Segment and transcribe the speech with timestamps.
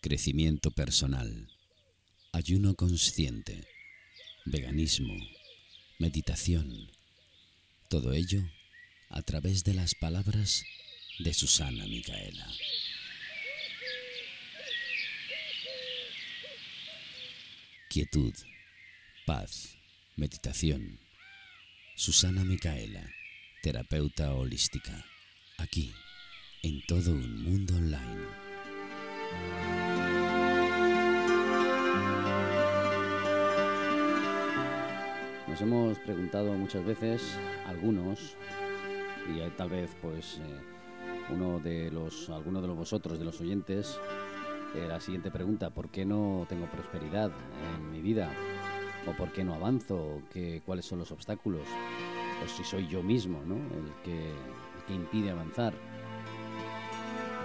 [0.00, 1.48] crecimiento personal,
[2.32, 3.66] ayuno consciente,
[4.44, 5.14] veganismo,
[5.98, 6.90] meditación,
[7.88, 8.42] todo ello
[9.10, 10.62] a través de las palabras
[11.18, 12.46] de Susana Micaela.
[17.90, 18.34] Quietud,
[19.26, 19.76] paz,
[20.16, 21.00] meditación.
[21.96, 23.10] Susana Micaela,
[23.62, 25.04] terapeuta holística,
[25.56, 25.92] aquí,
[26.62, 28.47] en todo un mundo online.
[35.48, 38.36] Nos hemos preguntado muchas veces, algunos,
[39.28, 40.60] y tal vez pues eh,
[41.30, 43.98] uno de los, alguno de los vosotros, de los oyentes,
[44.74, 47.30] eh, la siguiente pregunta, ¿por qué no tengo prosperidad
[47.74, 48.30] en mi vida?
[49.06, 50.22] ¿O por qué no avanzo?
[50.30, 51.66] ¿Qué, ¿Cuáles son los obstáculos?
[52.44, 53.56] O si soy yo mismo ¿no?
[53.56, 55.72] el, que, el que impide avanzar,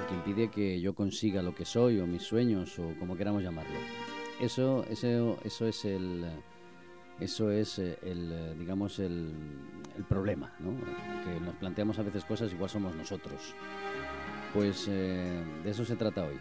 [0.05, 3.77] que impide que yo consiga lo que soy o mis sueños o como queramos llamarlo.
[4.39, 6.25] Eso, eso, eso es el
[7.19, 9.31] eso es eh, el, eh, digamos, el,
[9.95, 10.53] el problema.
[11.23, 13.55] Que nos planteamos a veces cosas igual somos nosotros.
[14.53, 16.39] Pues eh, de eso se trata hoy.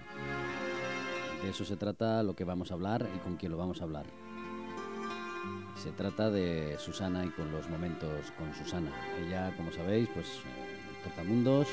[1.42, 3.84] De eso se trata lo que vamos a hablar y con quién lo vamos a
[3.84, 4.06] hablar.
[5.77, 8.92] Se trata de Susana y con los momentos con Susana.
[9.20, 11.69] Ella, como sabéis, pues eh, mundos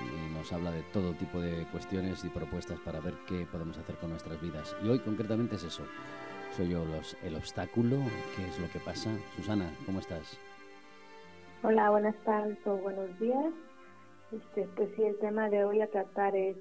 [0.00, 3.96] y nos habla de todo tipo de cuestiones y propuestas para ver qué podemos hacer
[3.96, 4.76] con nuestras vidas.
[4.82, 5.84] Y hoy concretamente es eso,
[6.56, 7.96] soy yo los, el obstáculo,
[8.36, 9.10] qué es lo que pasa.
[9.36, 10.38] Susana, ¿cómo estás?
[11.62, 13.52] Hola, buenas tardes o buenos días.
[14.32, 16.56] Este, pues sí, el tema de hoy a tratar es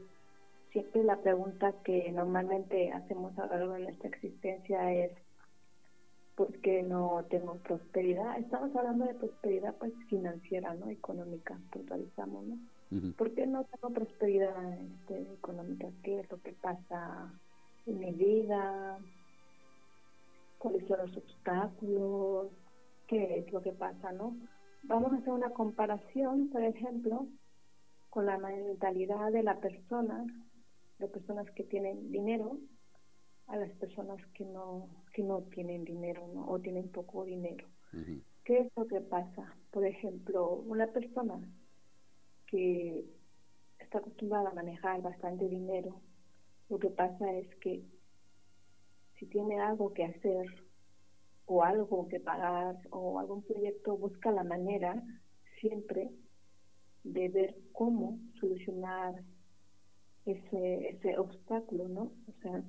[0.71, 5.11] siempre la pregunta que normalmente hacemos a lo largo de nuestra existencia es
[6.35, 8.39] ¿por qué no tengo prosperidad?
[8.39, 10.89] Estamos hablando de prosperidad pues financiera, ¿no?
[10.89, 12.57] Económica, puntualizamos, ¿no?
[13.17, 15.87] ¿Por qué no tengo prosperidad este, económica?
[16.03, 17.31] ¿Qué es lo que pasa
[17.85, 18.99] en mi vida?
[20.59, 22.51] cuáles son los obstáculos,
[23.07, 24.37] qué es lo que pasa, ¿no?
[24.83, 27.27] Vamos a hacer una comparación, por ejemplo,
[28.09, 30.25] con la mentalidad de la persona,
[30.99, 32.57] de personas que tienen dinero,
[33.47, 36.47] a las personas que no, que no tienen dinero ¿no?
[36.47, 37.67] o tienen poco dinero.
[38.45, 39.55] ¿Qué es lo que pasa?
[39.71, 41.39] Por ejemplo, una persona
[42.49, 43.05] que
[43.79, 46.01] está acostumbrada a manejar bastante dinero,
[46.69, 47.83] lo que pasa es que
[49.17, 50.47] si tiene algo que hacer
[51.45, 55.03] o algo que pagar o algún proyecto, busca la manera
[55.59, 56.11] siempre
[57.03, 59.23] de ver cómo solucionar
[60.25, 62.01] ese, ese obstáculo, ¿no?
[62.27, 62.63] O sea,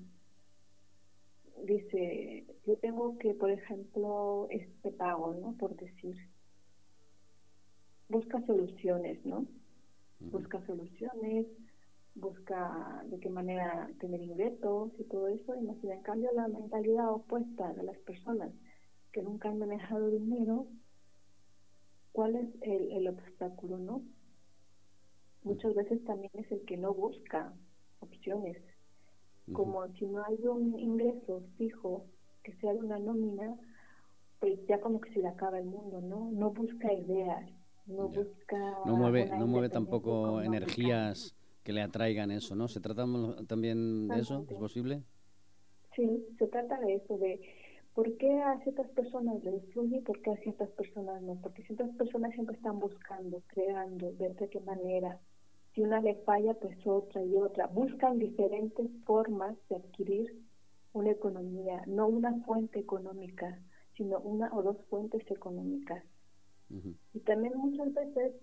[1.64, 5.56] dice, yo tengo que, por ejemplo, este pago, ¿no?
[5.58, 6.16] Por decir,
[8.08, 9.46] busca soluciones, ¿no?
[10.20, 11.46] Busca soluciones,
[12.14, 17.12] busca de qué manera tener ingresos y todo eso, y más en cambio la mentalidad
[17.12, 18.52] opuesta de las personas
[19.12, 20.66] que nunca han manejado dinero,
[22.12, 24.02] ¿cuál es el, el obstáculo, no?
[25.42, 27.52] Muchas veces también es el que no busca
[28.00, 28.58] opciones,
[29.52, 32.06] como si no hay un ingreso fijo
[32.42, 33.56] que sea de una nómina,
[34.38, 36.30] pues ya como que se le acaba el mundo, ¿no?
[36.32, 37.50] No busca ideas,
[37.90, 38.56] no busca...
[38.86, 42.68] No mueve, no mueve tampoco energías que le atraigan eso, ¿no?
[42.68, 43.04] ¿Se trata
[43.46, 44.46] también de eso?
[44.48, 45.02] ¿Es posible?
[45.94, 47.40] Sí, se trata de eso, de
[47.94, 51.34] por qué a ciertas personas les fluye y por qué a ciertas personas no.
[51.42, 55.18] Porque ciertas personas siempre están buscando, creando, ver de qué manera.
[55.74, 57.66] Si una le falla, pues otra y otra.
[57.66, 60.34] Buscan diferentes formas de adquirir
[60.92, 63.58] una economía, no una fuente económica,
[63.96, 66.02] sino una o dos fuentes económicas.
[67.14, 68.34] Y también muchas veces,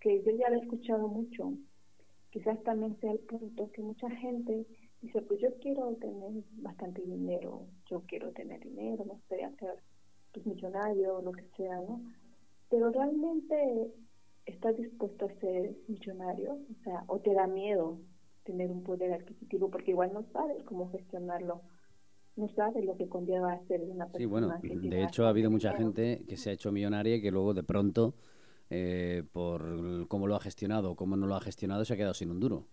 [0.00, 1.54] que yo ya lo he escuchado mucho,
[2.30, 4.66] quizás también sea el punto que mucha gente
[5.00, 9.76] dice, pues yo quiero tener bastante dinero, yo quiero tener dinero, me gustaría ser
[10.32, 12.02] pues, millonario o lo que sea, ¿no?
[12.70, 13.92] Pero realmente
[14.46, 18.00] estás dispuesto a ser millonario, o sea, o te da miedo
[18.44, 21.62] tener un poder adquisitivo porque igual no sabes cómo gestionarlo.
[22.36, 24.18] No sabes lo que conlleva ser una persona.
[24.18, 27.30] Sí, bueno, de hecho ha habido mucha gente que se ha hecho millonaria y que
[27.30, 28.14] luego de pronto
[28.70, 32.14] eh, por cómo lo ha gestionado o cómo no lo ha gestionado, se ha quedado
[32.14, 32.66] sin un duro.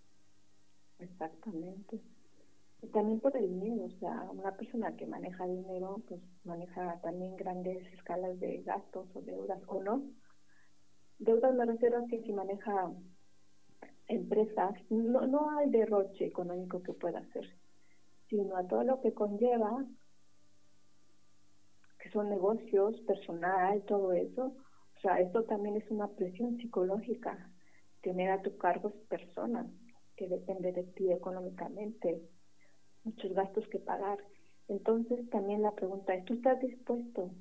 [1.00, 2.00] Exactamente.
[2.82, 7.36] Y también por el dinero, o sea, una persona que maneja dinero, pues maneja también
[7.36, 10.02] grandes escalas de gastos o deudas, ¿o no?
[11.20, 12.92] Deudas me refiero a que si maneja
[14.08, 17.48] empresas, no, no hay derroche económico que pueda hacer,
[18.32, 19.86] sino a todo lo que conlleva,
[22.00, 24.56] que son negocios, personal, todo eso,
[24.98, 27.52] o sea, esto también es una presión psicológica,
[28.02, 29.68] tener a tu cargo personas
[30.16, 32.22] que depende de ti económicamente,
[33.04, 34.20] muchos gastos que pagar.
[34.70, 37.32] Entonces también la pregunta es, ¿tú estás dispuesto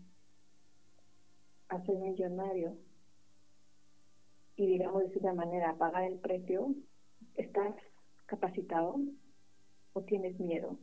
[1.68, 2.76] a ser millonario?
[4.56, 6.74] Y digamos de esa manera, a pagar el precio,
[7.36, 7.74] ¿estás
[8.26, 8.96] capacitado
[9.92, 10.78] o tienes miedo?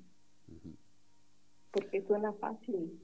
[1.71, 2.99] Porque suena fácil,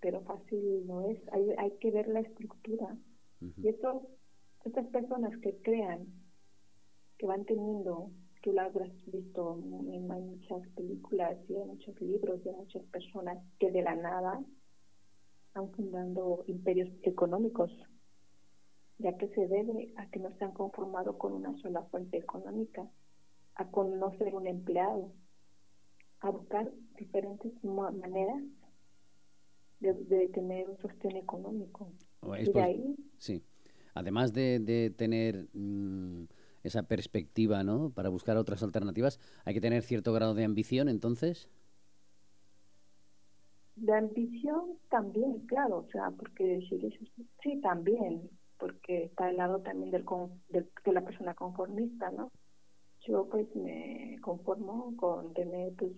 [0.00, 1.18] pero fácil no es.
[1.32, 2.96] Hay, hay que ver la estructura.
[3.62, 4.08] Y eso,
[4.64, 6.06] estas personas que crean,
[7.18, 8.10] que van teniendo,
[8.42, 13.70] tú lo habrás visto en muchas películas y en muchos libros de muchas personas que
[13.70, 14.42] de la nada
[15.54, 17.70] han fundando imperios económicos,
[18.98, 22.86] ya que se debe a que no se han conformado con una sola fuente económica,
[23.54, 25.12] a con no ser un empleado,
[26.24, 28.42] a buscar diferentes maneras
[29.80, 31.92] de, tener un sostén económico.
[32.22, 33.42] y ahí, sí.
[33.94, 36.24] Además de, tener mm,
[36.62, 37.90] esa perspectiva, ¿no?
[37.90, 41.48] Para buscar otras alternativas, hay que tener cierto grado de ambición, entonces.
[43.76, 47.04] De ambición también, claro, o sea, porque decir eso,
[47.42, 50.04] sí, también, porque está al lado también del,
[50.48, 52.30] de la persona conformista, ¿no?
[53.06, 55.92] Yo pues me conformo con tener pues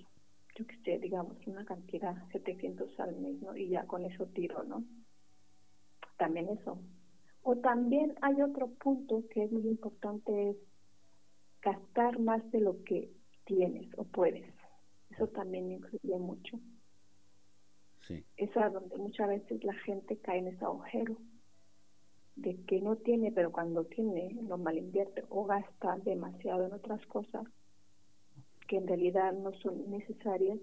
[0.56, 3.56] yo que sé, digamos, una cantidad, 700 al mes, ¿no?
[3.56, 4.85] Y ya con eso tiro, ¿no?
[6.17, 6.79] También eso.
[7.43, 10.56] O también hay otro punto que es muy importante, es
[11.62, 13.12] gastar más de lo que
[13.44, 14.47] tienes o puedes.
[15.11, 16.59] Eso también influye mucho.
[18.06, 18.25] Sí.
[18.37, 21.19] Eso es donde muchas veces la gente cae en ese agujero
[22.37, 27.05] de que no tiene, pero cuando tiene lo mal invierte o gasta demasiado en otras
[27.06, 27.44] cosas
[28.67, 30.59] que en realidad no son necesarias.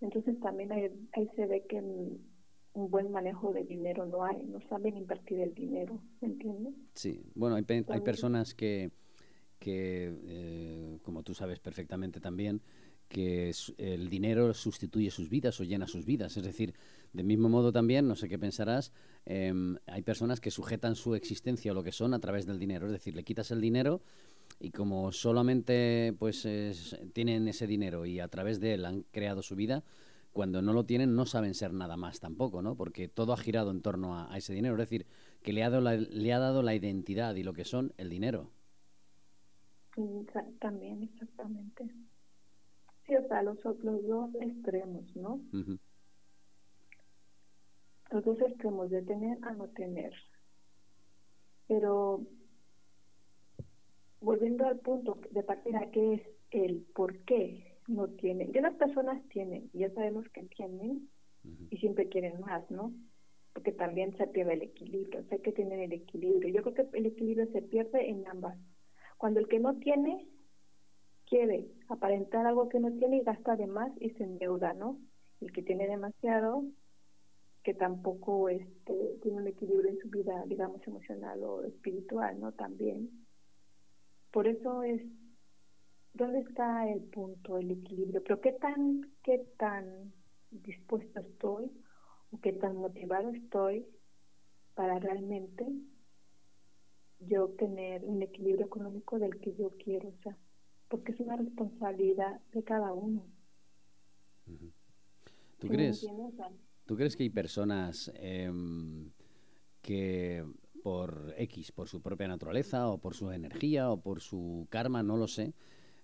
[0.00, 4.96] Entonces también ahí, se ve que un buen manejo de dinero no hay, no saben
[4.96, 6.74] invertir el dinero, ¿entiendes?
[6.94, 8.90] Sí, bueno, hay, hay personas que,
[9.58, 12.62] que eh, como tú sabes perfectamente también,
[13.08, 16.36] que el dinero sustituye sus vidas o llena sus vidas.
[16.36, 16.74] Es decir,
[17.12, 18.92] del mismo modo también, no sé qué pensarás,
[19.24, 22.86] em, hay personas que sujetan su existencia o lo que son a través del dinero.
[22.86, 24.02] Es decir, le quitas el dinero
[24.60, 26.46] y como solamente pues
[27.12, 29.84] tienen ese dinero y a través de él han creado su vida,
[30.32, 32.76] cuando no lo tienen no saben ser nada más tampoco, ¿no?
[32.76, 35.06] Porque todo ha girado en torno a, ese dinero, es decir,
[35.42, 38.08] que le ha, dado la, le ha dado la identidad y lo que son el
[38.08, 38.50] dinero.
[40.60, 41.90] También, exactamente.
[43.06, 45.40] Sí, o sea, los, los dos extremos, ¿no?
[48.10, 50.12] Los dos extremos de tener a no tener.
[51.66, 52.22] Pero
[54.20, 58.52] volviendo al punto de partida, que es el por qué no tienen.
[58.52, 61.08] Ya las personas tienen, ya sabemos que tienen
[61.70, 62.92] y siempre quieren más, ¿no?
[63.54, 66.48] Porque también se pierde el equilibrio, o hay que tener el equilibrio.
[66.52, 68.58] Yo creo que el equilibrio se pierde en ambas.
[69.16, 70.28] Cuando el que no tiene
[71.26, 74.98] quiere aparentar algo que no tiene y gasta de más y se endeuda, ¿no?
[75.40, 76.64] El que tiene demasiado,
[77.62, 82.52] que tampoco este, tiene un equilibrio en su vida, digamos, emocional o espiritual, ¿no?
[82.52, 83.10] También
[84.30, 85.02] por eso es,
[86.14, 88.22] ¿dónde está el punto, el equilibrio?
[88.22, 90.12] Pero ¿qué tan, qué tan
[90.50, 91.70] dispuesto estoy
[92.30, 93.86] o qué tan motivado estoy
[94.74, 95.66] para realmente
[97.20, 100.36] yo tener un equilibrio económico del que yo quiero, o sea,
[100.88, 103.26] porque es una responsabilidad de cada uno.
[105.58, 106.06] ¿Tú crees?
[106.86, 109.10] ¿Tú crees que hay personas em,
[109.82, 110.44] que
[110.82, 115.16] por X, por su propia naturaleza o por su energía o por su karma, no
[115.16, 115.52] lo sé,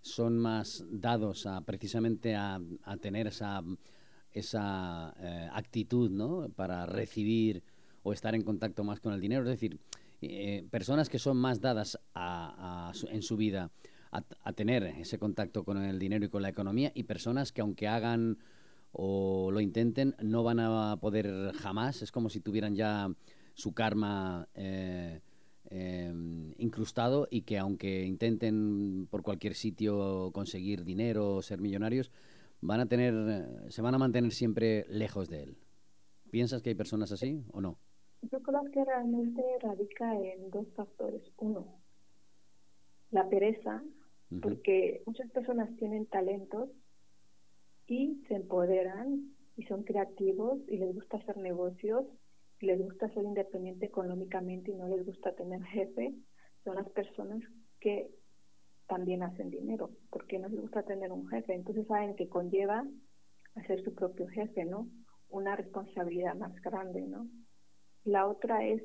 [0.00, 2.60] son más dados a precisamente a,
[3.00, 3.62] tener esa,
[4.32, 6.48] esa eh, actitud ¿no?
[6.54, 7.62] para recibir
[8.02, 9.42] o estar en contacto más con el dinero.
[9.44, 9.80] Es decir,
[10.20, 13.70] eh, personas que son más dadas a, en su vida
[14.10, 17.88] a, tener ese contacto con el dinero y con la economía y personas que aunque
[17.88, 18.38] hagan
[18.92, 23.10] o lo intenten no van a poder jamás, es como si tuvieran ya
[23.54, 25.20] su karma eh,
[25.70, 32.10] em, incrustado y que aunque intenten por cualquier sitio conseguir dinero o ser millonarios,
[32.60, 35.56] van a tener, se van a mantener siempre lejos de él.
[36.30, 37.78] ¿Piensas que hay personas así o no?
[38.22, 41.22] Yo creo que realmente radica en dos factores.
[41.36, 41.78] Uno,
[43.10, 43.82] la pereza,
[44.40, 46.70] porque muchas personas tienen talentos
[47.86, 52.06] y se empoderan y son creativos y les gusta hacer negocios
[52.64, 56.14] les gusta ser independiente económicamente y no les gusta tener jefe,
[56.64, 57.42] son las personas
[57.80, 58.10] que
[58.86, 61.54] también hacen dinero, porque no les gusta tener un jefe.
[61.54, 62.84] Entonces saben que conlleva
[63.54, 64.88] a ser su propio jefe, ¿no?
[65.30, 67.28] Una responsabilidad más grande, ¿no?
[68.04, 68.82] La otra es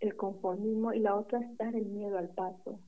[0.00, 2.80] el conformismo y la otra es dar el miedo al paso.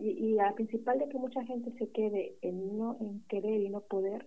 [0.00, 3.68] y, y la principal de que mucha gente se quede en no en querer y
[3.68, 4.26] no poder,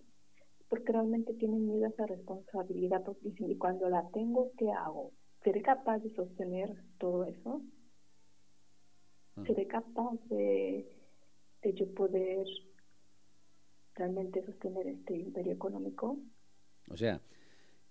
[0.74, 5.12] porque realmente tienen miedo a esa responsabilidad, porque dicen, y cuando la tengo, ¿qué hago?
[5.44, 7.62] ¿Seré capaz de sostener todo eso?
[9.46, 10.92] ¿Seré capaz de,
[11.62, 12.48] de yo poder
[13.94, 16.18] realmente sostener este imperio económico?
[16.90, 17.22] O sea,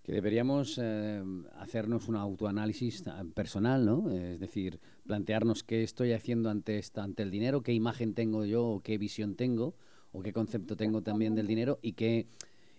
[0.02, 1.22] que deberíamos eh,
[1.60, 4.10] hacernos un autoanálisis personal, ¿no?
[4.10, 8.66] Es decir, plantearnos qué estoy haciendo ante, esta, ante el dinero, qué imagen tengo yo,
[8.66, 9.76] o qué visión tengo,
[10.10, 12.26] o qué concepto tengo también del dinero y qué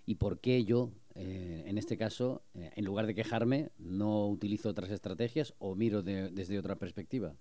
[0.05, 4.69] y por qué yo, eh, en este caso, eh, en lugar de quejarme, no utilizo
[4.69, 7.35] otras estrategias o miro desde otra perspectiva.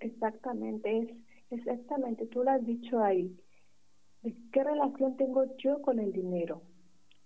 [0.00, 1.16] Exactamente,
[1.50, 3.36] es exactamente, tú lo has dicho ahí.
[4.52, 6.62] ¿Qué relación tengo yo con el dinero?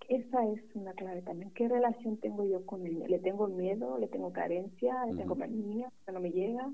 [0.08, 1.50] Esa es una clave también.
[1.52, 3.10] ¿Qué relación tengo yo con el dinero?
[3.10, 3.98] ¿Le tengo miedo?
[3.98, 5.06] ¿Le tengo carencia?
[5.06, 5.90] ¿Le tengo manía?
[6.04, 6.70] ¿Que no me llega?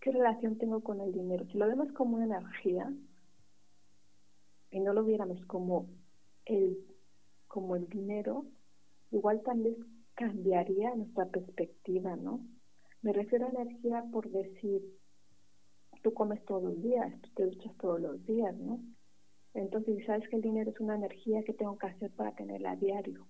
[0.00, 1.44] ¿Qué relación tengo con el dinero?
[1.46, 2.92] Si lo vemos como una energía
[4.70, 5.88] y no lo viéramos como
[6.46, 6.78] el,
[7.48, 8.46] como el dinero,
[9.10, 9.76] igual tal vez
[10.14, 12.40] cambiaría nuestra perspectiva, ¿no?
[13.02, 14.82] Me refiero a energía por decir,
[16.02, 18.80] tú comes todos los días, tú te duchas todos los días, ¿no?
[19.54, 22.76] Entonces, sabes que el dinero es una energía que tengo que hacer para tenerla a
[22.76, 23.26] diario.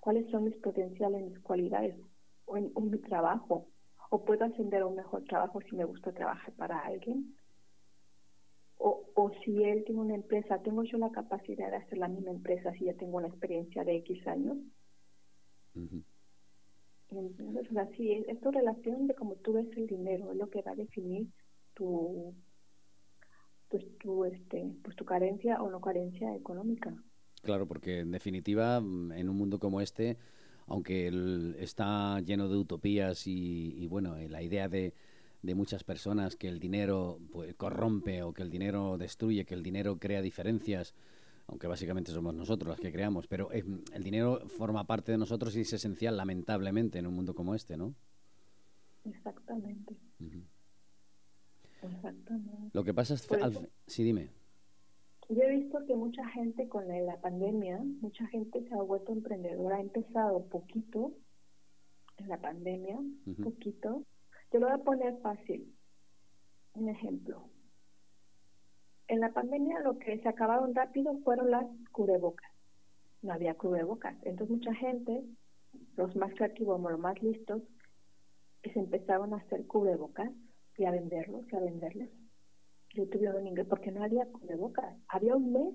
[0.00, 1.96] ¿Cuáles son mis potenciales, mis cualidades?
[2.44, 3.66] O en, mi trabajo.
[4.10, 7.34] ¿O puedo ascender a un mejor trabajo si me gusta trabajar para alguien?
[8.82, 12.30] O, o si él tiene una empresa, ¿tengo yo la capacidad de hacer la misma
[12.30, 14.56] empresa si ya tengo una experiencia de X años?
[17.10, 20.62] Entonces, así es, es tu relación de cómo tú ves el dinero, es lo que
[20.62, 21.26] va a definir
[21.74, 22.34] tu,
[23.68, 26.94] pues tu este pues tu carencia o no carencia económica.
[27.42, 30.18] Claro porque en definitiva en un mundo como este
[30.66, 31.10] aunque
[31.58, 34.94] está lleno de utopías y, bueno la idea de,
[35.42, 39.62] de, muchas personas que el dinero pues, corrompe o que el dinero destruye que el
[39.62, 40.94] dinero crea diferencias
[41.46, 45.56] aunque básicamente somos nosotros los que creamos pero eh, el dinero forma parte de nosotros
[45.56, 47.94] y es esencial lamentablemente en un mundo como este no
[49.04, 49.96] exactamente
[51.82, 52.70] Exactamente.
[52.72, 53.28] Lo que pasa es...
[53.86, 54.28] sí, dime.
[55.28, 59.76] Yo he visto que mucha gente con la pandemia, mucha gente se ha vuelto emprendedora,
[59.76, 61.12] ha empezado poquito
[62.16, 62.98] en la pandemia,
[63.42, 64.04] poquito.
[64.52, 65.72] Yo lo voy a poner fácil.
[66.74, 67.44] Un ejemplo.
[69.06, 72.50] En la pandemia lo que se acabaron rápido fueron las cubrebocas.
[73.22, 74.16] No había cubrebocas.
[74.22, 75.22] Entonces mucha gente,
[75.96, 77.62] los más creativos, los más listos,
[78.62, 80.30] se empezaron a hacer cubrebocas
[80.76, 82.08] y a venderlos y a venderlos.
[82.94, 84.96] Yo tuve un inglés porque no había cubrebocas.
[85.08, 85.74] Había un mes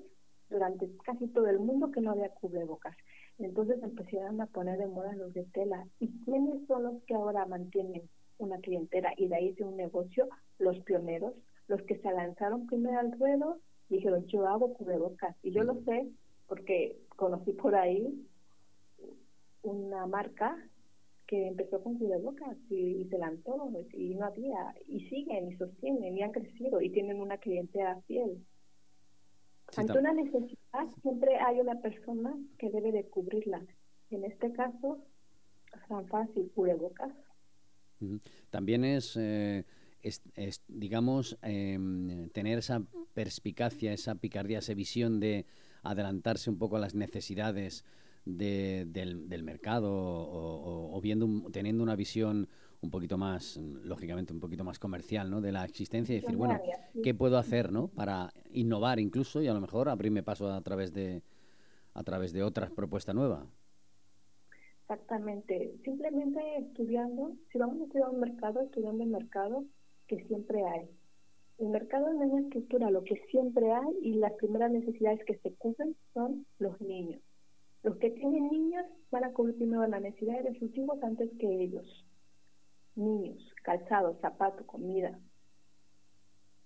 [0.49, 2.95] durante casi todo el mundo que no había cubrebocas.
[3.37, 5.87] Entonces empezaron a poner de moda los de tela.
[5.99, 10.27] ¿Y quiénes son los que ahora mantienen una clientela y de ahí de un negocio?
[10.59, 11.33] Los pioneros,
[11.67, 15.35] los que se lanzaron primero al ruedo dijeron, yo hago cubrebocas.
[15.43, 16.07] Y yo lo sé
[16.47, 18.25] porque conocí por ahí
[19.63, 20.57] una marca
[21.27, 26.17] que empezó con cubrebocas y, y se lanzó y no había y siguen y sostienen
[26.17, 28.45] y han crecido y tienen una clientela fiel.
[29.75, 33.65] Ante una necesidad siempre hay una persona que debe de cubrirla.
[34.09, 34.99] En este caso,
[35.73, 37.11] es tan fácil, cubrebocas.
[38.49, 39.63] También es, eh,
[40.67, 42.83] digamos, em, tener esa
[43.13, 45.45] perspicacia, esa picardía, esa visión de
[45.83, 47.83] adelantarse un poco a las necesidades
[48.25, 52.49] de, del, mercado o, viendo teniendo una visión
[52.81, 55.41] un poquito más, lógicamente, un poquito más comercial, ¿no?
[55.41, 56.59] De la existencia y decir, bueno,
[57.03, 57.87] ¿qué puedo hacer, ¿no?
[57.87, 61.23] Para innovar incluso y a lo mejor abrirme paso a través de,
[61.93, 63.45] a través de otras propuestas nuevas.
[64.87, 65.75] Exactamente.
[65.83, 69.65] Simplemente estudiando, si vamos a estudiar un mercado, estudiando el mercado
[70.07, 70.87] que siempre hay.
[71.57, 75.55] El mercado es una estructura, lo que siempre hay y las primeras necesidades que se
[75.55, 77.19] cubren son los niños.
[77.81, 81.63] Los que tienen niños van a cubrir primero las necesidades de sus hijos antes que
[81.63, 82.05] ellos.
[82.95, 85.19] Niños, calzado, zapato, comida.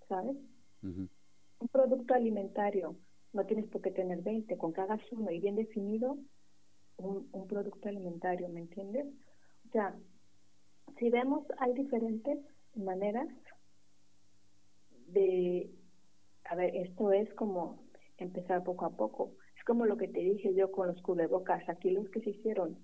[0.08, 0.36] ¿Sabes?
[0.82, 2.96] Un producto alimentario,
[3.32, 6.18] no tienes por qué tener 20, con que hagas uno y bien definido,
[7.00, 9.06] un, un producto alimentario, ¿me entiendes?
[9.68, 9.94] O sea,
[10.98, 12.38] si vemos, hay diferentes
[12.74, 13.28] maneras
[15.08, 15.70] de,
[16.44, 17.82] a ver, esto es como
[18.18, 19.32] empezar poco a poco.
[19.56, 21.68] Es como lo que te dije yo con los cubrebocas.
[21.68, 22.78] Aquí los que se hicieron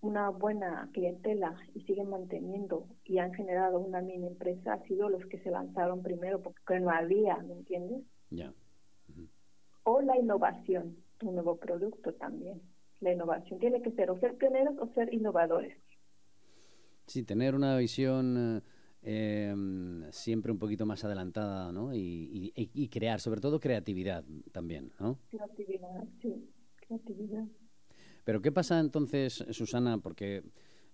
[0.00, 5.24] una buena clientela y siguen manteniendo y han generado una mini empresa han sido los
[5.26, 8.02] que se lanzaron primero porque no había, ¿me entiendes?
[8.30, 8.52] Ya.
[9.84, 12.60] O la innovación, un nuevo producto también.
[13.00, 15.76] La innovación tiene que ser o ser pioneros o ser innovadores.
[17.06, 18.62] Sí, tener una visión
[19.02, 21.94] em, siempre un poquito más adelantada, ¿no?
[21.94, 25.18] Y, y, crear, sobre todo creatividad también, ¿no?
[25.30, 26.50] Creatividad, sí,
[26.86, 27.44] creatividad.
[28.24, 29.98] Pero ¿qué pasa entonces, Susana?
[29.98, 30.42] Porque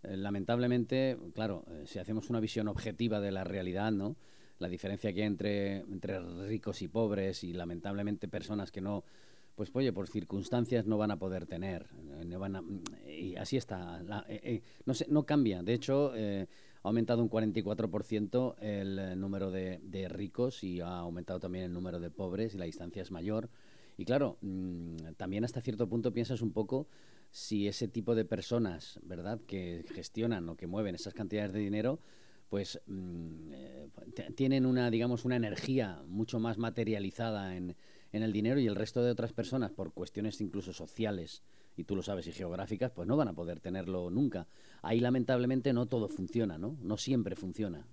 [0.02, 4.16] eh, lamentablemente, claro, eh, si hacemos una visión objetiva de la realidad, ¿no?
[4.58, 9.04] La diferencia que hay entre, entre ricos y pobres y lamentablemente personas que no,
[9.54, 11.86] pues oye, por circunstancias no van a poder tener,
[12.20, 12.64] eh, no
[13.08, 14.02] y así está,
[14.84, 15.62] no, sé, no cambia.
[15.62, 16.12] De hecho,
[16.82, 22.10] ha aumentado un 44% el número de, ricos y ha aumentado también el número de
[22.10, 23.50] pobres y la distancia es mayor.
[23.96, 26.88] Y claro, mm, también hasta cierto punto piensas un poco
[27.30, 32.00] si ese tipo de personas, ¿verdad?, que gestionan o que mueven esas cantidades de dinero,
[32.48, 33.88] pues mm, eh,
[34.34, 37.76] tienen una, digamos, una energía mucho más materializada en,
[38.12, 41.42] en, el dinero y el resto de otras personas, por cuestiones incluso sociales,
[41.76, 44.46] y tú lo sabes, y geográficas, pues no van a poder tenerlo nunca.
[44.82, 46.76] Ahí lamentablemente no todo funciona, ¿no?
[46.82, 47.86] No siempre funciona.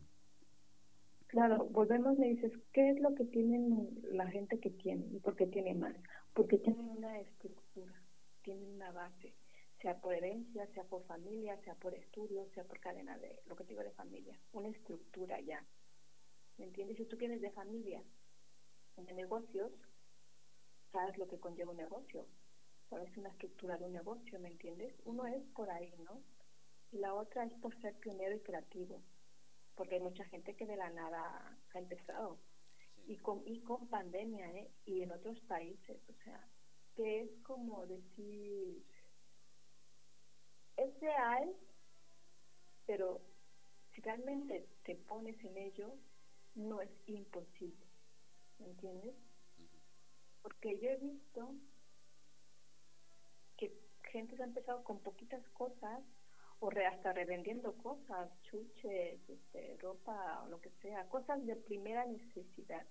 [1.27, 5.35] Claro, volvemos, me dices, ¿qué es lo que tienen la gente que tiene y por
[5.35, 5.95] qué tiene más?
[6.33, 7.93] Porque tienen una estructura
[8.41, 9.33] tienen una base,
[9.81, 13.63] sea por herencia, sea por familia, sea por estudios, sea por cadena de, lo que
[13.63, 15.63] digo de familia, una estructura ya.
[16.57, 16.97] ¿Me entiendes?
[16.97, 18.03] Si tú tienes de familia,
[18.97, 19.71] de negocios,
[20.91, 22.25] sabes lo que conlleva un negocio,
[22.89, 24.93] sabes una estructura de un negocio, ¿me entiendes?
[25.05, 26.21] Uno es por ahí, ¿no?
[26.91, 29.01] Y la otra es por ser pionero y creativo,
[29.75, 32.39] porque hay mucha gente que de la nada ha empezado.
[33.07, 34.71] Y con, y con pandemia, ¿eh?
[34.85, 36.47] Y en otros países, o sea,
[36.95, 38.83] que es como decir,
[40.77, 41.55] es real,
[42.85, 43.21] pero
[43.93, 45.93] si realmente te pones en ello,
[46.55, 47.85] no es imposible.
[48.59, 49.15] ¿Me entiendes?
[50.41, 51.53] Porque yo he visto
[53.57, 53.73] que
[54.11, 56.01] gente ha empezado con poquitas cosas
[56.59, 62.85] o hasta revendiendo cosas, chuches, este, ropa o lo que sea, cosas de primera necesidad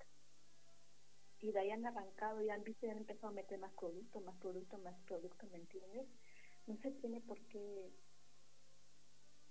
[1.41, 4.23] y de ahí han arrancado y han visto y han empezado a meter más productos,
[4.23, 6.09] más productos, más productos, ¿me entiendes?
[6.67, 7.93] No se tiene por qué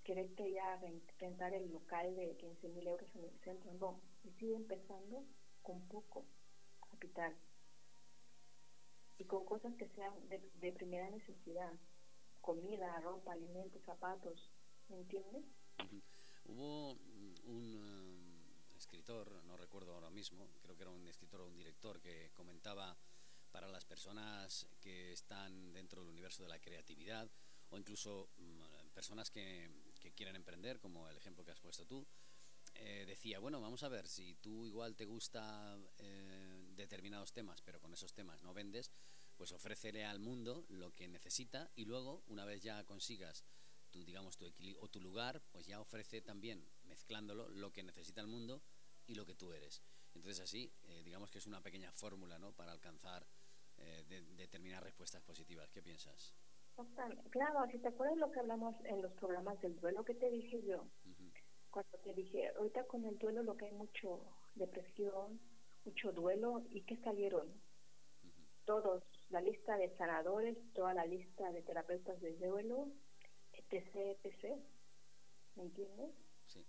[0.03, 0.79] querer que ya
[1.19, 5.23] rentar el local de 15 mil euros en el centro, no, y sigue empezando
[5.61, 6.25] con poco
[6.89, 7.35] capital
[9.17, 11.73] y con cosas que sean de, primera necesidad,
[12.41, 14.49] comida, ropa, alimentos, zapatos,
[14.89, 15.43] ¿me entiendes?
[16.45, 16.91] Hubo
[17.45, 22.31] un escritor, no recuerdo ahora mismo, creo que era un escritor o un director que
[22.33, 22.95] comentaba
[23.51, 27.29] para las personas que están dentro del universo de la creatividad
[27.69, 32.05] o incluso mm, personas que, que, quieren emprender, como el ejemplo que has puesto tú,
[32.75, 37.79] eh, decía, bueno, vamos a ver, si tú igual te gusta eh, determinados temas, pero
[37.79, 38.91] con esos temas no vendes,
[39.35, 43.45] pues ofrécele al mundo lo que necesita y luego, una vez ya consigas
[43.89, 44.45] tu, digamos, tu
[44.79, 48.61] o tu lugar, pues ya ofrece también, mezclándolo, lo que necesita el mundo
[49.05, 49.83] y lo que tú eres.
[50.13, 52.53] Entonces así, eh, digamos que es una pequeña fórmula, ¿no?
[52.53, 53.27] Para alcanzar
[53.77, 54.03] eh,
[54.35, 55.69] determinadas respuestas positivas.
[55.71, 56.35] ¿Qué piensas?
[57.29, 60.61] Claro, si te acuerdas lo que hablamos en los programas del duelo que te dije
[60.63, 60.87] yo,
[61.71, 65.39] cuando te dije, ahorita con el duelo lo que hay mucho depresión,
[65.85, 67.47] mucho duelo, ¿y qué salieron?
[68.65, 72.89] Todos, la lista de sanadores, toda la lista de terapeutas de duelo,
[73.53, 74.57] etc., etc.,
[75.55, 76.11] ¿me entiendes?
[76.47, 76.65] Sí.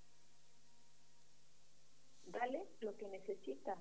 [2.27, 3.77] Dale lo que necesita.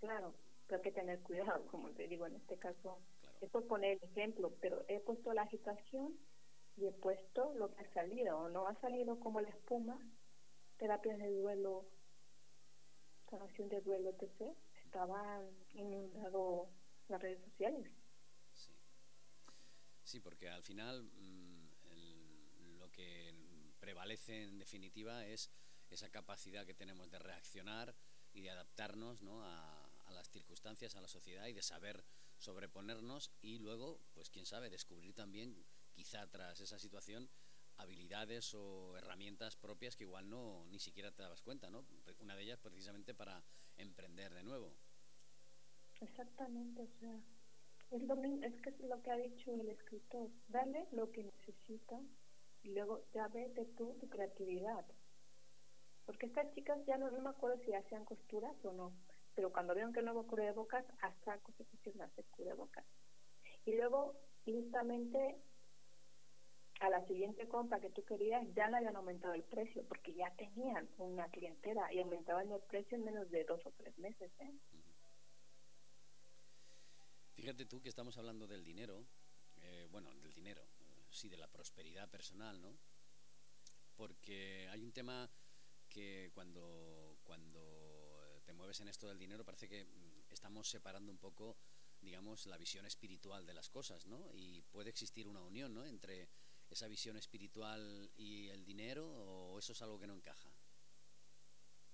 [0.00, 0.34] Claro,
[0.66, 2.98] pero hay que tener cuidado, como te digo en este caso.
[3.40, 6.18] Es por poner el ejemplo, pero he puesto la agitación
[6.76, 9.98] y he puesto lo que ha salido, o no ha salido como la espuma,
[10.76, 11.86] terapias de duelo,
[13.30, 14.54] sanación de duelo, etc.
[14.84, 16.68] Estaban inundado
[17.08, 17.90] las redes sociales.
[18.52, 18.72] Sí,
[20.04, 23.34] sí porque al final mm, lo que
[23.80, 25.50] prevalece en definitiva es
[25.90, 27.94] esa capacidad que tenemos de reaccionar
[28.32, 29.42] y de adaptarnos ¿no?
[29.42, 32.04] a, las circunstancias, a la sociedad y de saber
[32.38, 37.28] sobreponernos y luego, pues quién sabe, descubrir también, quizá tras esa situación,
[37.78, 41.84] habilidades o herramientas propias que igual no ni siquiera te dabas cuenta, ¿no?
[42.20, 43.42] Una de ellas precisamente para
[43.76, 44.74] emprender de nuevo.
[46.00, 47.20] Exactamente, o sea,
[47.90, 52.00] es, lo, es que es lo que ha dicho el escritor, dale lo que necesita
[52.62, 54.84] y luego ya vete tú tu creatividad.
[56.04, 58.92] Porque estas chicas ya no, me acuerdo si hacían costuras o no,
[59.34, 62.24] pero cuando vieron que no hubo bocas hasta pusieron a hacer
[62.56, 62.84] bocas
[63.64, 65.36] Y luego, listamente,
[66.80, 70.32] a la siguiente compra que tú querías, ya le habían aumentado el precio, porque ya
[70.36, 74.30] tenían una clientela y aumentaban el precio en menos de dos o tres meses.
[74.40, 74.52] ¿eh?
[77.34, 79.06] Fíjate tú que estamos hablando del dinero,
[79.60, 80.62] eh, bueno, del dinero,
[81.10, 82.78] sí, de la prosperidad personal, ¿no?
[83.96, 85.28] Porque hay un tema
[85.88, 91.18] que cuando, cuando te mueves en esto del dinero parece que mm, estamos separando un
[91.18, 91.56] poco,
[92.00, 94.30] digamos, la visión espiritual de las cosas, ¿no?
[94.34, 95.84] Y puede existir una unión, ¿no?
[95.84, 96.28] Entre
[96.70, 100.50] esa visión espiritual y el dinero o eso es algo que no encaja.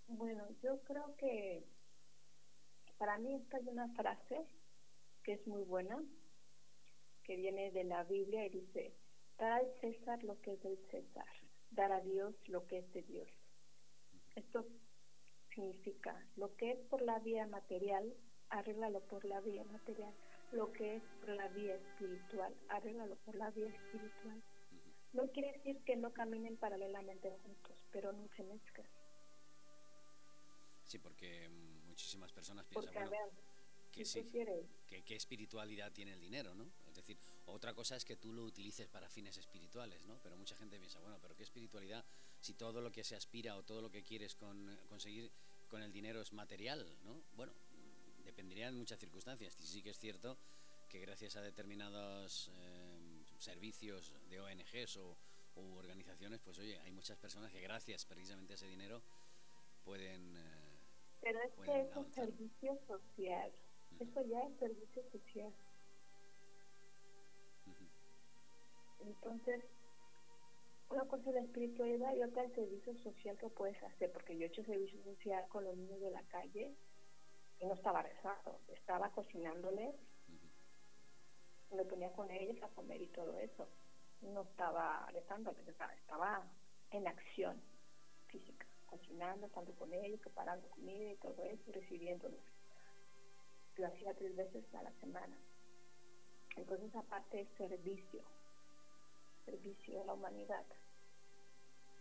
[0.07, 1.65] Bueno, yo creo que
[2.99, 4.47] para mí esta es una frase
[5.23, 6.03] que es muy buena,
[7.23, 8.95] que viene de la Biblia y dice,
[9.39, 11.27] dar al César lo que es del César,
[11.71, 13.29] dar a Dios lo que es de Dios.
[14.35, 14.67] Esto
[15.55, 18.15] significa, lo que es por la vía material,
[18.51, 20.15] arréglalo por la vía material.
[20.53, 24.43] Lo que es por la vía espiritual, arréglalo por la vía espiritual.
[25.15, 28.87] No quiere decir que no caminen paralelamente juntos, pero no se mezclan.
[30.85, 31.49] Sí, porque
[31.87, 33.09] muchísimas personas piensan,
[33.93, 34.25] que sí,
[34.89, 36.69] que qué espiritualidad tiene el dinero, ¿no?
[36.89, 40.19] Es decir, otra cosa es que tú lo utilices para fines espirituales, ¿no?
[40.21, 42.05] Pero mucha gente piensa, bueno, pero qué espiritualidad
[42.41, 45.31] si todo lo que se aspira o todo lo que quieres con, conseguir
[45.69, 47.23] con el dinero es material, ¿no?
[47.35, 47.55] Bueno,
[48.25, 49.57] dependería de muchas circunstancias.
[49.61, 50.37] Y sí que es cierto
[50.89, 52.84] que gracias a determinados eh,
[53.39, 55.17] servicios de ONGs o
[55.57, 59.03] u organizaciones, pues oye, hay muchas personas que gracias precisamente a ese dinero
[59.85, 60.37] pueden...
[60.37, 60.75] Eh,
[61.21, 63.53] pero es que es un servicio social.
[63.99, 65.53] Eso ya es servicio social.
[69.01, 69.65] Entonces,
[70.91, 74.45] una cosa es la espiritualidad y otra el servicio social que puedes hacer, porque yo
[74.45, 76.75] he hecho servicio social con los niños de la calle
[77.61, 79.95] y no estaba rezando, estaba cocinándoles,
[81.75, 83.69] me ponía con ellos a comer y todo eso.
[84.23, 86.43] No estaba rezando, estaba
[86.91, 87.61] en acción
[88.29, 92.41] física, cocinando, estando con ellos, preparando comida y todo eso, recibiéndolos
[93.77, 95.37] lo hacía tres veces a la semana.
[96.57, 98.23] Entonces, aparte es servicio,
[99.45, 100.65] servicio a la humanidad.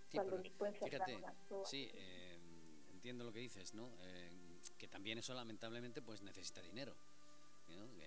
[0.10, 0.42] Sí, Cuando
[0.84, 1.24] fíjate,
[1.66, 2.40] sí, eh,
[2.92, 3.92] entiendo lo que dices, ¿no?
[4.02, 4.32] Eh,
[4.78, 6.96] que también eso lamentablemente pues necesita dinero.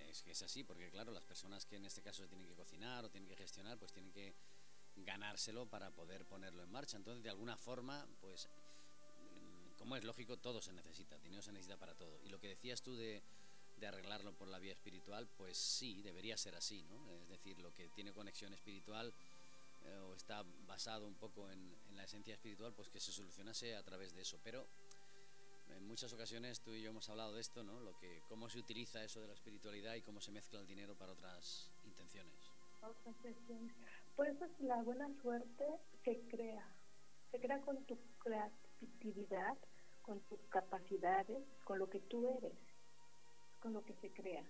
[0.09, 3.05] Es que es así, porque claro, las personas que en este caso tienen que cocinar
[3.05, 4.35] o tienen que gestionar, pues tienen que
[4.95, 6.97] ganárselo para poder ponerlo en marcha.
[6.97, 8.47] Entonces, de alguna forma, pues,
[9.77, 12.19] como es lógico, todo se necesita, dinero se necesita para todo.
[12.23, 13.21] Y lo que decías tú de,
[13.77, 17.11] de arreglarlo por la vía espiritual, pues sí, debería ser así, ¿no?
[17.21, 19.13] Es decir, lo que tiene conexión espiritual
[19.85, 23.83] eh, o está basado un poco en, la esencia espiritual, pues que se solucionase a
[23.83, 24.39] través de eso.
[24.43, 24.67] Pero
[25.69, 27.79] en muchas ocasiones tú y yo hemos hablado de esto, ¿no?
[27.79, 30.95] Lo que, cómo se utiliza eso de la espiritualidad y cómo se mezcla el dinero
[30.95, 32.51] para otras intenciones.
[34.15, 35.65] Por eso la buena suerte
[36.03, 36.65] se crea,
[37.31, 39.57] se crea con tu creatividad,
[40.01, 42.53] con tus capacidades, con lo que tú eres
[43.59, 44.43] con lo que se crea.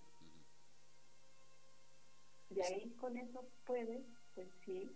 [2.49, 4.89] De ahí con eso puedes, pues sí,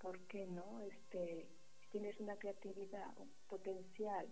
[0.00, 0.80] ¿por qué no?
[0.80, 1.46] Este,
[1.80, 4.26] si tienes una creatividad, un potencial,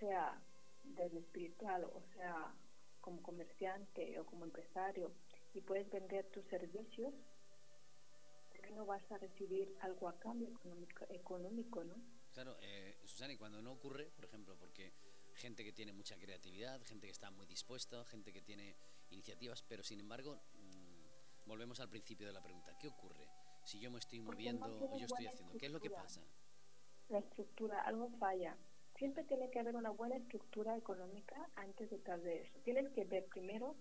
[0.00, 0.42] sea
[0.82, 2.52] desde espiritual o sea
[3.00, 5.12] como comerciante o como empresario,
[5.54, 7.12] y puedes vender tus servicios,
[8.50, 11.94] ¿por qué no vas a recibir algo a cambio económico, económico no?
[12.32, 14.92] Claro, eh, Susana, y cuando no ocurre, por ejemplo, porque
[15.34, 18.76] gente que tiene mucha creatividad, gente que está muy dispuesta, gente que tiene
[19.10, 23.28] iniciativas, pero sin embargo, mm, volvemos al principio de la pregunta, ¿qué ocurre
[23.64, 25.56] si yo me estoy moviendo o yo estoy haciendo?
[25.58, 26.22] ¿Qué es lo que pasa?
[27.08, 28.56] La estructura, algo falla.
[29.00, 32.58] Siempre tiene que haber una buena estructura económica antes de tal de eso.
[32.64, 33.74] Tienes que ver primero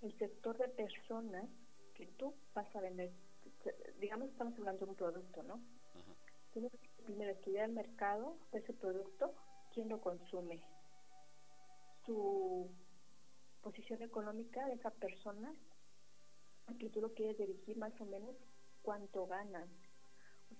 [0.00, 1.50] el sector de personas
[1.92, 3.10] que tú vas a vender.
[3.98, 5.60] Digamos, estamos hablando de un producto, ¿no?
[6.52, 9.34] Tienes que primero estudiar el mercado de ese producto,
[9.74, 10.62] quién lo consume,
[12.06, 12.70] su
[13.62, 15.52] posición económica de esa persona
[16.68, 18.36] a que tú lo quieres dirigir más o menos
[18.82, 19.68] cuánto ganan.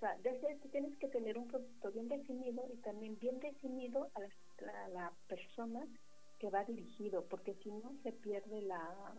[0.00, 4.10] O sea, desde esto tienes que tener un producto bien definido y también bien definido
[4.14, 5.86] a la, a la persona
[6.38, 9.14] que va dirigido, porque si no se pierde la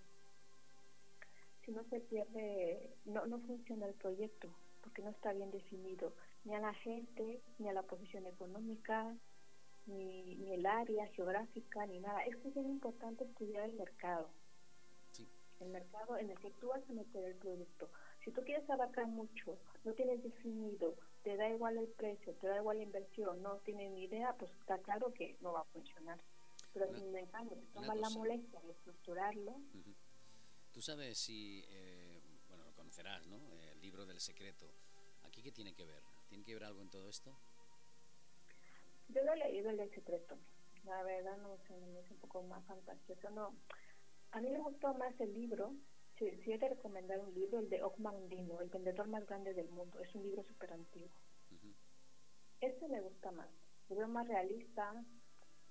[1.63, 4.49] si no se pierde, no, no funciona el proyecto,
[4.81, 6.15] porque no está bien definido,
[6.45, 9.15] ni a la gente, ni a la posición económica,
[9.85, 12.25] ni, ni el área geográfica, ni nada.
[12.25, 14.31] Es que es bien importante estudiar el mercado.
[15.59, 17.91] El mercado en el que tú vas a meter el producto.
[18.23, 22.57] Si tú quieres abarcar mucho, no tienes definido, te da igual el precio, te da
[22.57, 26.19] igual la inversión, no tienes ni idea, pues está claro que no va a funcionar.
[26.73, 29.59] Pero si me encanta, toma la molestia de estructurarlo.
[30.71, 33.37] Tú sabes si, eh, bueno, lo conocerás, ¿no?
[33.59, 34.71] El libro del secreto.
[35.23, 36.03] ¿Aquí qué tiene que ver?
[36.27, 37.37] ¿Tiene que ver algo en todo esto?
[39.09, 40.37] Yo lo he leído el secreto.
[40.85, 43.29] La verdad no sé, me es un poco más fantasioso.
[43.31, 43.55] No,
[44.31, 45.75] a mí me gustó más el libro.
[46.21, 49.55] Si, si he de recomendar un libro, el de Ockman Dino, El vendedor más grande
[49.55, 49.99] del mundo.
[50.01, 51.09] Es un libro súper antiguo.
[52.59, 53.49] Ese me gusta más.
[53.89, 55.03] lo veo más realista,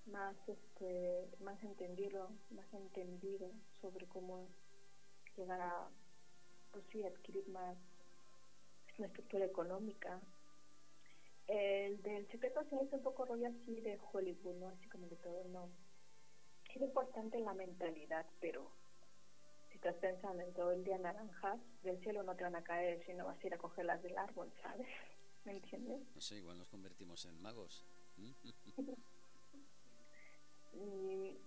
[0.07, 4.49] más este, más entendido, más entendido sobre cómo
[5.37, 5.89] llegar a
[6.73, 7.79] pues sí, adquirir más
[8.99, 10.21] una estructura económica.
[11.47, 14.69] El del secreto se es un poco rollo así de Hollywood, ¿no?
[14.71, 15.71] Así como de todo, no.
[16.75, 18.80] Es importante la mentalidad, pero
[19.81, 23.25] estás pensando en todo el día naranjas, del cielo no te van a caer, sino
[23.25, 24.87] vas a ir a cogerlas del árbol, ¿sabes?
[25.45, 26.03] ¿Me entiendes?
[26.15, 27.87] No sé, igual nos convertimos en magos.
[30.75, 31.39] y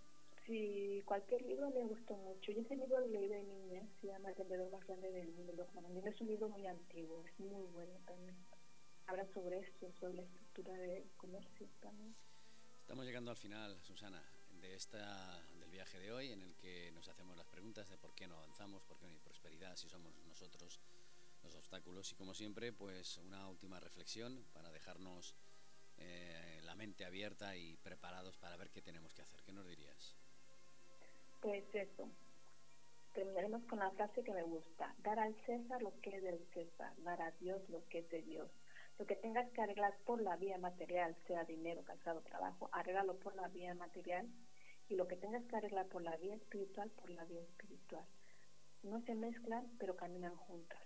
[0.45, 2.51] Sí, cualquier libro me gustó mucho.
[2.51, 5.65] Y ese libro lo leí de niña, se llama El vendedor más grande del mundo.
[6.05, 8.35] Es un libro muy antiguo, es muy bueno también.
[9.05, 12.13] Habla sobre esto, sobre la estructura de comercio también.
[12.81, 14.21] Estamos llegando al final, Susana,
[14.59, 15.41] de esta
[15.73, 18.83] viaje de hoy, en el que nos hacemos las preguntas de por qué no avanzamos,
[18.83, 20.79] por qué no hay prosperidad, si somos nosotros
[21.41, 22.11] los obstáculos.
[22.11, 25.35] Y como siempre, pues una última reflexión para dejarnos
[25.97, 29.41] eh, la mente abierta y preparados para ver qué tenemos que hacer.
[29.41, 30.15] ¿Qué nos dirías?
[31.41, 32.07] Pues eso.
[33.13, 34.93] Terminaremos con la frase que me gusta.
[34.99, 38.21] Dar al César lo que es del César, dar a Dios lo que es de
[38.21, 38.49] Dios.
[38.99, 43.35] Lo que tengas que arreglar por la vía material, sea dinero, calzado, trabajo, arréglalo por
[43.35, 44.29] la vía material.
[44.93, 48.05] Y lo que tengas que arreglar por la vía espiritual, por la vía espiritual.
[48.83, 50.83] No se mezclan, pero caminan juntas.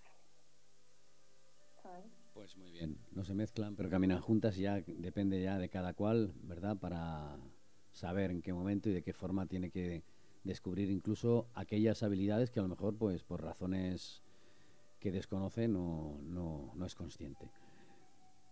[2.33, 2.97] Pues muy bien.
[3.11, 6.77] No se mezclan, pero caminan juntas y ya depende ya de cada cual, ¿verdad?
[6.77, 7.37] Para
[7.91, 10.03] saber en qué momento y de qué forma tiene que
[10.45, 14.23] descubrir incluso aquellas habilidades que a lo mejor, pues por razones
[15.01, 17.51] que desconoce, no, no, no es consciente.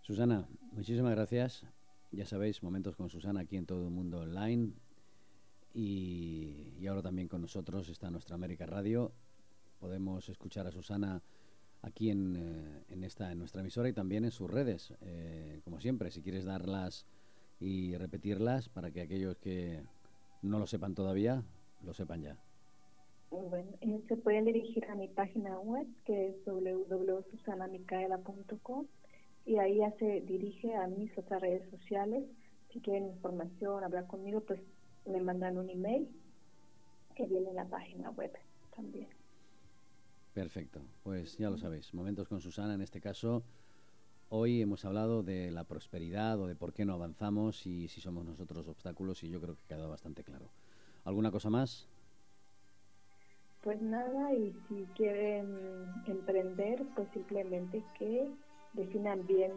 [0.01, 1.65] Susana, muchísimas gracias.
[2.11, 4.73] Ya sabéis, momentos con Susana aquí en todo el mundo online.
[5.75, 9.11] Y, ahora también con nosotros está nuestra América Radio.
[9.79, 11.21] Podemos escuchar a Susana
[11.81, 14.93] aquí en, eh, en, esta, en nuestra emisora y también en sus redes.
[15.01, 17.05] Eh, como siempre, si quieres darlas
[17.59, 19.83] y repetirlas para que aquellos que
[20.41, 21.43] no lo sepan todavía,
[21.83, 22.37] lo sepan ya.
[23.29, 28.85] Bueno, eh, se pueden dirigir a mi página web que es www.susanamicaela.com
[29.45, 32.23] y ahí ya se dirige a mis otras redes sociales.
[32.71, 34.61] Si quieren información, hablar conmigo, pues
[35.05, 36.07] me mandan un email
[37.15, 38.31] que viene en la página web
[38.75, 39.07] también.
[40.33, 41.93] Perfecto, pues ya lo sabéis.
[41.93, 43.43] Momentos con Susana, en este caso,
[44.29, 48.25] hoy hemos hablado de la prosperidad o de por qué no avanzamos y si somos
[48.25, 50.49] nosotros obstáculos y yo creo que ha quedado bastante claro.
[51.05, 51.87] ¿Alguna cosa más?
[53.61, 58.29] Pues nada, y si quieren emprender, pues simplemente que
[58.73, 59.53] definan bien,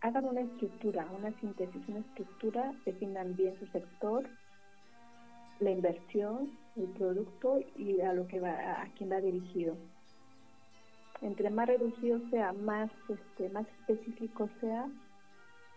[0.00, 4.28] hagan una estructura, una síntesis, una estructura, definan bien su sector,
[5.60, 9.76] la inversión, el producto y a lo que va, a quién va dirigido.
[11.20, 14.88] Entre más reducido sea, más este, más específico sea,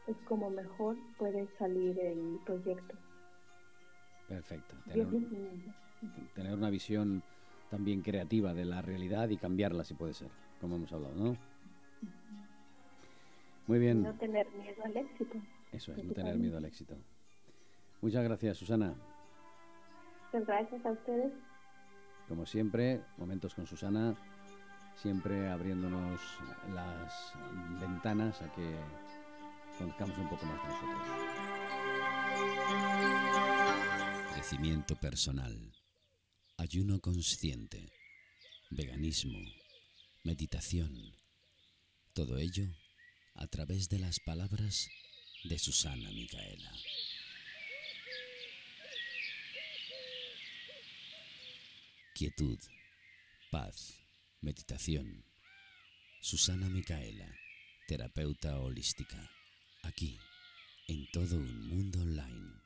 [0.07, 2.95] es como mejor puede salir el proyecto.
[4.27, 4.75] Perfecto.
[6.35, 7.21] Tener, una visión
[7.69, 11.37] también creativa de la realidad y cambiarla si puede ser, como hemos hablado, ¿no?
[13.67, 14.03] Muy bien.
[14.03, 15.37] No tener miedo al éxito.
[15.71, 16.95] Eso es, no tener miedo al éxito.
[18.01, 18.95] Muchas gracias, Susana.
[20.33, 21.33] Muchas gracias a ustedes.
[22.29, 24.15] Como siempre, momentos con Susana,
[24.95, 26.21] siempre abriéndonos
[26.73, 27.33] las
[27.81, 28.77] ventanas a que
[29.77, 31.01] conozcamos un poco más de nosotros.
[34.33, 35.73] Crecimiento personal,
[36.57, 37.91] ayuno consciente,
[38.69, 39.37] veganismo,
[40.23, 41.13] meditación,
[42.13, 42.67] todo ello
[43.35, 44.87] a través de las palabras
[45.43, 46.71] de Susana Micaela.
[52.21, 52.60] Quietud,
[53.49, 53.97] paz,
[54.41, 55.25] meditación.
[56.21, 57.25] Susana Micaela,
[57.88, 59.17] terapeuta holística,
[59.81, 60.19] aquí,
[60.88, 62.61] en todo un mundo online.